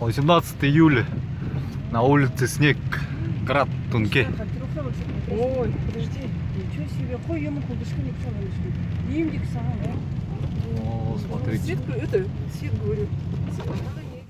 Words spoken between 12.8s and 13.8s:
говорю. Свет,